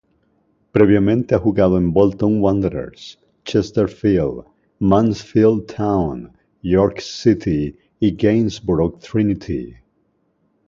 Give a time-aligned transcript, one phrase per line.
[0.75, 4.45] Previamente ha jugado en Bolton Wanderers, Chesterfield,
[4.79, 6.31] Mansfield Town,
[6.63, 9.75] York City y Gainsborough Trinity.